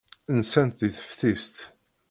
[0.39, 1.57] Nsant deg teftist.